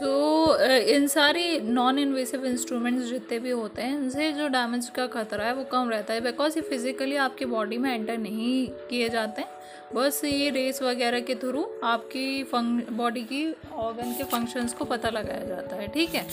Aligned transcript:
इन 0.00 1.06
सारी 1.06 1.60
non 1.60 1.98
invasive 1.98 2.44
instruments 2.46 3.08
जितने 3.08 3.38
भी 3.38 3.50
होते 3.50 3.82
हैं 3.82 3.98
इनसे 3.98 4.30
जो 4.32 4.48
डैमेज 4.48 4.88
का 4.88 5.06
खतरा 5.06 5.44
है 5.44 5.54
वो 5.54 5.64
कम 5.64 5.90
रहता 5.90 6.14
है। 6.14 6.20
बिकॉज़ 6.20 6.58
ये 6.58 6.62
फिज़िकली 6.62 7.16
आपकी 7.16 7.44
बॉडी 7.44 7.78
में 7.78 7.94
एंटर 7.94 8.18
नहीं 8.18 8.66
किए 8.90 9.08
जाते 9.08 9.42
हैं। 9.42 9.48
बस 9.94 10.20
ये 10.24 10.50
रेस 10.50 10.82
वगैरह 10.82 11.20
के 11.20 11.34
थ्रू 11.34 11.66
आपकी 11.84 12.42
फंक 12.44 12.90
बॉडी 12.90 13.22
की 13.22 13.44
ऑर्गन 13.72 14.12
के 14.12 14.24
फ़ंक्शंस 14.24 14.74
को 14.74 14.84
पता 14.84 15.10
लगाया 15.10 15.44
जाता 15.44 15.76
है 15.76 15.88
ठीक 15.88 16.14
है? 16.14 16.26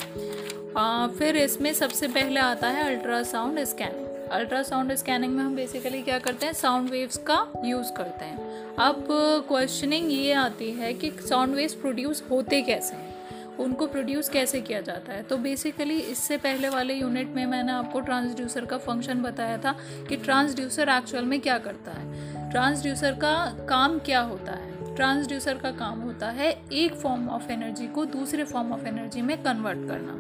आ, 0.78 1.08
फिर 1.08 1.38
इसमें 1.38 1.74
सबसे 1.74 2.08
पहले 2.08 2.40
आता 2.40 2.68
है 2.68 2.96
अल्ट्रासाउंड 2.96 3.64
स्कैनिंग 3.64 4.08
अल्ट्रासाउंड 4.32 4.94
स्कैनिंग 4.96 5.36
में 5.36 5.44
हम 5.44 5.56
बेसिकली 5.56 6.02
क्या 6.02 6.20
करते 6.20 6.46
हैं? 6.46 6.54
साउंड 6.54 6.90
वेव्स 6.90 7.18
का 7.18 7.46
यूज़ 7.66 7.92
करते 7.94 8.26
हैं। 8.26 8.76
अब 8.78 9.08
क्वेश्चनिंग 9.48 10.12
ये 10.12 10.34
आती 10.34 10.72
है 10.72 10.94
कि 10.94 11.12
साउंड 11.30 11.56
वेव्स 11.56 11.74
प्रोड्यूस 11.74 12.24
होते 12.32 12.62
कैसे 12.62 12.96
हैं? 12.96 13.19
उनको 13.60 13.88
प्रोड्यूस 13.88 14.30
कैसे 14.30 14.62
किया 14.62 14.82
जाता 14.82 15.14
है? 15.14 15.24
तो 15.24 15.38
बेसिकली 15.38 16.00
इससे 16.00 16.38
पहले 16.38 16.70
वाले 16.70 16.94
यूनिट 16.94 17.28
में 17.28 17.46
मैंने 17.46 17.72
आपको 17.72 18.00
ट्रांसड्यूसर 18.00 18.66
का 18.66 18.78
फ़ंक्शन 18.78 19.22
बताया 19.22 19.58
था 19.58 19.76
कि 20.10 20.16
ट्रांसड्यूसर 20.16 20.90
एक्चुअल 20.90 21.26
में 21.26 21.40
क्या 21.42 21.58
करता 21.58 21.92
है। 21.92 22.50
ट्रांसड्यूसर 22.52 23.12
का 23.12 23.34
काम 23.70 24.00
क्या 24.00 24.20
होता 24.20 24.52
है? 24.52 24.96
ट्रांसड्यूसर 24.96 25.58
का 25.58 25.72
काम 25.72 26.00
होता 26.00 26.30
है 26.30 26.52
एक 26.74 26.94
फॉर्म 26.94 27.30
ऑफ़ 27.30 27.52
एनर्जी 27.52 27.88
को 27.88 28.06
दूसरे 28.06 28.44
फॉर्म 28.44 28.74
ऑफ़ 28.74 28.86
एनर्जी 28.86 29.22
में 29.22 29.44
कन्वर्ट 29.44 29.88
करना। 29.88 30.14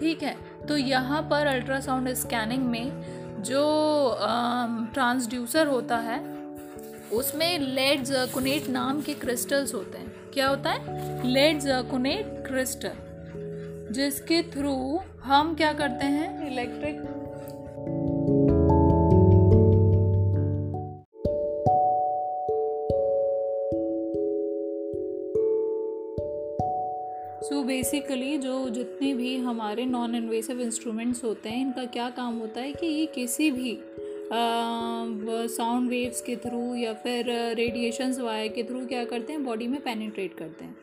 ठीक 0.00 0.22
है? 0.22 0.36
तो 0.68 0.76
यहाँ 0.76 1.22
पर 1.22 1.46
अल्ट्रासाउंड 1.46 2.12
स्कैनिंग 2.14 2.62
में 2.62 3.42
जो 3.42 3.62
ट्रांसड्यूसर 4.94 5.66
होता 5.66 5.96
है 5.96 6.39
उसमें 7.12 7.58
लेड 7.58 8.02
जर्कुनेट 8.02 8.68
नाम 8.68 9.00
के 9.02 9.14
क्रिस्टल्स 9.14 9.74
होते 9.74 9.98
हैं। 9.98 10.30
क्या 10.34 10.48
होता 10.48 10.70
है? 10.70 11.26
लेड 11.26 11.58
जर्कुनेट 11.58 12.24
क्रिस्टल 12.46 12.92
जिसके 13.92 14.42
थ्रू 14.42 15.00
हम 15.20 15.54
क्या 15.54 15.72
करते 15.72 16.04
हैं? 16.04 16.52
इलेक्ट्रिक 16.52 17.00
सो 27.42 27.60
so 27.60 27.66
बेसिकली 27.66 28.38
जो 28.38 28.68
जितने 28.68 29.14
भी 29.14 29.36
हमारे 29.36 29.84
नॉन 29.84 30.14
इन्वेसिव 30.14 30.60
इंस्ट्रूमेंट्स 30.60 31.24
होते 31.24 31.48
हैं, 31.48 31.60
इनका 31.60 31.84
क्या 31.84 32.10
काम 32.10 32.38
होता 32.38 32.60
है 32.60 32.72
कि 32.72 32.86
ये 32.86 33.06
किसी 33.06 33.50
भी 33.50 33.78
साउंड 34.32 35.88
वेव्स 35.90 36.20
के 36.22 36.36
थ्रू 36.36 36.74
या 36.74 36.92
फिर 36.94 37.30
रेडिएशंस 37.56 38.18
वायर 38.18 38.48
के 38.48 38.62
थ्रू 38.62 38.84
क्या 38.86 39.04
करते 39.04 39.32
हैं? 39.32 39.44
बॉडी 39.44 39.66
में 39.68 39.80
पेनिट्रेट 39.80 40.36
करते 40.38 40.64
हैं, 40.64 40.76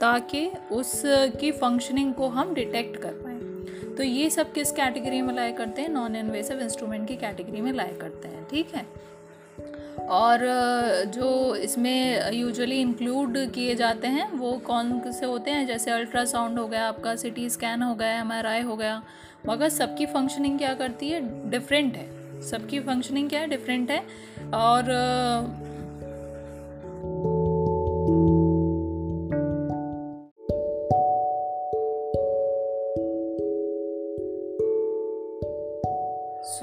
ताकि 0.00 0.46
उसकी 0.72 1.50
फंक्शनिंग 1.52 2.14
को 2.14 2.28
हम 2.28 2.54
डिटेक्ट 2.54 2.96
कर 2.96 3.12
पाएँ। 3.14 3.94
तो 3.96 4.02
ये 4.02 4.30
सब 4.30 4.52
किस 4.52 4.72
कैटेगरी 4.72 5.20
में 5.22 5.34
लाया 5.34 5.50
करते 5.50 5.82
हैं? 5.82 5.88
नॉन 5.88 6.16
इन्वेसिव 6.16 6.60
इंस्ट्रूमेंट 6.60 7.06
की 7.08 7.16
कैटेगरी 7.16 7.60
में 7.60 7.72
लाया 7.72 7.96
करते 7.96 8.28
हैं, 8.28 8.46
ठीक 8.50 8.74
है? 8.74 8.86
और 10.10 10.40
जो 11.08 11.54
इसमें 11.56 12.32
यूजुअली 12.32 12.80
इंक्लूड 12.80 13.38
किए 13.52 13.74
जाते 13.74 14.08
हैं, 14.08 14.30
वो 14.30 14.52
कौन 14.66 15.00
से 15.12 15.26
होते 15.26 15.50
हैं? 15.50 15.66
जैसे 15.66 15.90
अल्ट्रासाउंड 15.90 16.58
हो 16.58 16.66
गया, 16.68 16.88
आपका 16.88 17.14
सिटी 17.16 17.48
स्कैन 17.50 17.82
हो 17.82 17.94
गया 17.94 18.20
एमआरआई 18.20 18.62
हो 18.62 18.76
गया, 18.76 19.02
मगर 19.48 19.68
सबकी 19.68 20.06
फंक्शनिंग 20.06 20.58
क्या 20.58 20.74
करती 20.74 21.10
है? 21.10 21.50
डिफरेंट 21.50 21.94
है। 21.96 22.23
सबकी 22.42 22.80
फंक्शनिंग 22.80 23.28
क्या 23.28 23.40
है 23.40 23.46
डिफरेंट 23.46 23.90
है 23.90 23.98
और 24.54 24.90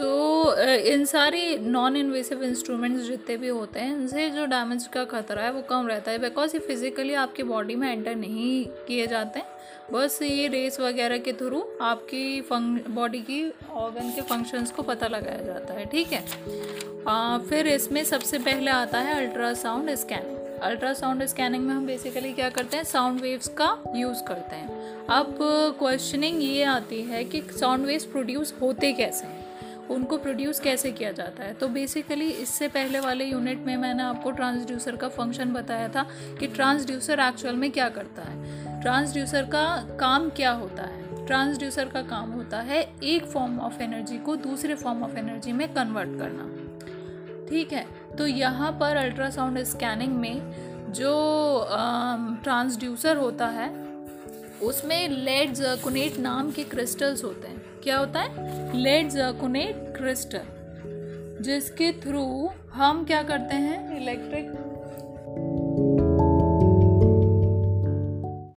सो 0.01 0.44
so, 0.44 0.59
इन 0.67 1.03
सारी 1.06 1.57
नॉन 1.57 1.95
इन्वेसिव 1.95 2.44
इंस्ट्रूमेंट्स 2.44 3.03
जितने 3.07 3.35
भी 3.38 3.47
होते 3.47 3.79
हैं 3.79 3.95
इनसे 3.95 4.29
जो 4.29 4.45
डैमेज 4.45 4.88
का 4.88 5.03
खतरा 5.06 5.41
है 5.44 5.51
वो 5.51 5.62
कम 5.62 5.88
रहता 5.88 6.12
है 6.12 6.17
बिकॉज़ 6.17 6.56
ये 6.56 6.59
फिज़िकली 6.59 7.13
आपकी 7.13 7.44
बॉडी 7.44 7.75
में 7.75 7.91
एंटर 7.91 8.16
नहीं 8.16 8.66
किए 8.88 9.06
जाते 9.07 9.39
हैं। 9.39 9.47
बस 9.94 10.22
ये 10.22 10.47
रेस 10.47 10.79
वगैरह 10.79 11.17
के 11.17 11.34
थ्रू 11.34 11.62
आपकी 11.81 12.41
फंक 12.41 12.88
बॉडी 12.89 13.19
की 13.19 13.44
ऑर्गन 13.72 14.09
के 14.09 14.22
फ़ंक्शंस 14.22 14.72
को 14.72 14.84
पता 14.84 15.07
लगाया 15.07 15.45
जाता 15.45 15.73
है 15.73 15.85
ठीक 15.85 16.07
है? 16.07 16.23
आ, 17.07 17.38
फिर 17.38 17.68
इसमें 17.68 18.03
सबसे 18.03 18.39
पहले 18.39 18.72
आता 18.72 19.00
है 19.00 19.16
अल्ट्रासाउंड 19.25 19.95
स्कैनिंग 19.95 20.59
अल्ट्रासाउंड 20.62 21.25
स्कैनिंग 21.25 21.63
में 21.63 21.73
हम 21.75 21.85
बेसिकली 21.85 22.33
क्या 22.33 22.50
करते 22.50 22.78
हैं? 22.78 22.83
साउंड 22.83 23.22
वेव्स 23.22 23.47
का 23.62 23.78
यूज़ 23.95 24.23
करते 24.23 24.56
हैं। 24.56 25.06
अब 25.09 25.38
क्वेश्चनिंग 25.79 26.44
ये 26.44 26.63
आती 26.63 27.01
है 27.01 27.23
कि 27.23 27.41
साउंड 27.59 27.85
वेव्स 27.85 28.06
प्रोड्यूस 28.06 28.53
होते 28.62 28.91
कैसे 28.94 29.25
हैं? 29.25 29.50
उनको 29.91 30.18
प्रोड्यूस 30.18 30.59
कैसे 30.59 30.91
किया 30.91 31.12
जाता 31.12 31.44
है? 31.44 31.53
तो 31.53 31.68
बेसिकली 31.68 32.29
इससे 32.31 32.68
पहले 32.68 33.00
वाले 33.00 33.25
यूनिट 33.25 33.59
में 33.59 33.78
मैंने 33.78 34.03
आपको 34.03 34.31
ट्रांसड्यूसर 34.31 34.96
का 34.96 35.09
फ़ंक्शन 35.09 35.53
बताया 35.53 35.88
था 35.88 36.07
कि 36.40 36.47
ट्रांसड्यूसर 36.47 37.19
एक्चुअल 37.19 37.56
में 37.56 37.72
क्या 37.72 37.90
करता 37.90 38.22
है। 38.22 38.81
ट्रांसड्यूसर 38.81 39.44
का 39.44 39.97
काम 40.00 40.30
क्या 40.30 40.51
होता 40.51 40.84
है? 40.84 41.25
ट्रांसड्यूसर 41.25 41.85
का 41.85 42.01
काम 42.01 42.31
होता 42.31 42.59
है 42.59 42.81
एक 43.03 43.25
फॉर्म 43.25 43.59
ऑफ़ 43.59 43.81
एनर्जी 43.81 44.18
को 44.18 44.35
दूसरे 44.35 44.75
फॉर्म 44.75 45.03
ऑफ़ 45.03 45.18
एनर्जी 45.18 45.51
में 45.51 45.74
कन्वर्ट 45.74 46.19
करना। 46.19 46.47
ठीक 47.50 47.74
है? 47.74 47.85
तो 48.18 48.28
यहाँ 48.28 48.72
पर 48.72 48.96
अल्ट्रासाउंड 48.96 49.63
स्कैनिंग 49.63 50.16
में 50.16 50.94
जो 50.94 51.12
ट्रांसड्यूसर 52.44 53.18
होता 53.18 53.47
है 53.47 53.91
उसमें 54.64 55.10
लेड 55.10 55.54
जर्कुनेट 55.54 56.18
नाम 56.18 56.52
के 56.52 56.64
क्रिस्टल्स 56.64 57.24
होते 57.24 57.48
हैं। 57.48 57.82
क्या 57.84 57.98
होता 57.98 58.20
है? 58.20 58.78
लेड 58.78 59.10
जर्कुनेट 59.10 59.94
क्रिस्टल 59.98 60.42
जिसके 61.44 61.92
थ्रू 61.92 62.52
हम 62.72 63.06
क्या 63.06 63.24
करते 63.24 63.56
हैं? 63.56 64.02
इलेक्ट्रिक 64.02 64.71